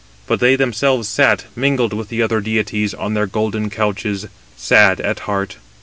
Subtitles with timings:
[0.25, 4.25] But they themselves sat, mingled with the other deities, on their golden couches,
[4.57, 5.57] sad at heart.